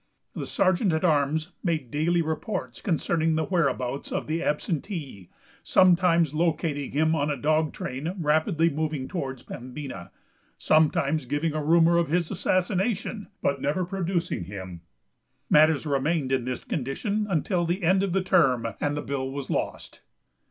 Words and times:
The 0.33 0.47
sergeant 0.47 0.93
at 0.93 1.05
arms 1.05 1.51
made 1.63 1.91
daily 1.91 2.23
reports 2.23 2.81
concerning 2.81 3.35
the 3.35 3.45
whereabouts 3.45 4.11
of 4.11 4.25
the 4.25 4.41
absentee, 4.41 5.29
sometimes 5.61 6.33
locating 6.33 6.89
him 6.89 7.13
on 7.13 7.29
a 7.29 7.37
dog 7.37 7.71
train, 7.71 8.15
rapidly 8.17 8.71
moving 8.71 9.07
towards 9.07 9.43
Pembina, 9.43 10.09
sometimes 10.57 11.27
giving 11.27 11.53
a 11.53 11.63
rumor 11.63 11.97
of 11.99 12.09
his 12.09 12.31
assassination, 12.31 13.27
but 13.43 13.61
never 13.61 13.85
producing 13.85 14.45
him. 14.45 14.81
Matters 15.51 15.85
remained 15.85 16.31
in 16.31 16.45
this 16.45 16.63
condition 16.63 17.27
until 17.29 17.67
the 17.67 17.83
end 17.83 18.01
of 18.01 18.11
the 18.13 18.23
term, 18.23 18.65
and 18.81 18.97
the 18.97 19.03
bill 19.03 19.29
was 19.29 19.51
lost. 19.51 20.01